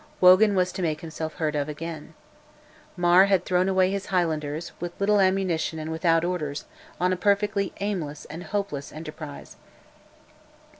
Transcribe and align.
Wogan 0.19 0.55
was 0.55 0.71
to 0.71 0.81
make 0.81 1.01
himself 1.01 1.35
heard 1.35 1.55
of 1.55 1.69
again. 1.69 2.15
Mar 2.97 3.25
had 3.25 3.45
thrown 3.45 3.69
away 3.69 3.91
his 3.91 4.07
Highlanders, 4.07 4.71
with 4.79 4.99
little 4.99 5.19
ammunition 5.19 5.77
and 5.77 5.91
without 5.91 6.25
orders, 6.25 6.65
on 6.99 7.13
a 7.13 7.15
perfectly 7.15 7.71
aimless 7.79 8.25
and 8.25 8.45
hopeless 8.45 8.91
enterprise. 8.91 9.57